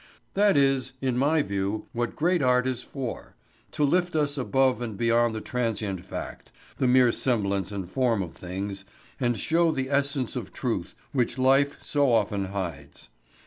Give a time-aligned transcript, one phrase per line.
[0.33, 3.35] That is, in my view, what great art is for
[3.71, 8.33] to lift us above and beyond the transient fact, the mere semblance and form of
[8.33, 8.83] things,
[9.19, 13.09] and show the essence of truth which life so often hides.